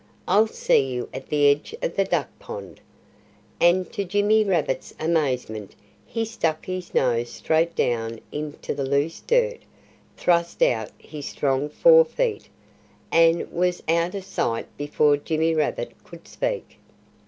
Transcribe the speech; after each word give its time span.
I'll 0.27 0.47
see 0.47 0.91
you 0.95 1.07
at 1.13 1.27
the 1.29 1.45
edge 1.49 1.75
of 1.79 1.95
the 1.95 2.05
duck 2.05 2.27
pond." 2.39 2.81
And 3.59 3.93
to 3.93 4.03
Jimmy 4.03 4.43
Rabbit's 4.43 4.95
amazement 4.99 5.75
he 6.07 6.25
stuck 6.25 6.65
his 6.65 6.95
nose 6.95 7.29
straight 7.29 7.75
down 7.75 8.19
into 8.31 8.73
the 8.73 8.83
loose 8.83 9.19
dirt, 9.19 9.59
thrust 10.17 10.63
out 10.63 10.89
his 10.97 11.27
strong 11.27 11.69
fore 11.69 12.05
feet, 12.05 12.49
and 13.11 13.51
was 13.51 13.83
out 13.87 14.15
of 14.15 14.23
sight 14.23 14.65
before 14.75 15.17
Jimmy 15.17 15.53
Rabbit 15.53 15.91
could 16.03 16.27
speak. 16.27 16.79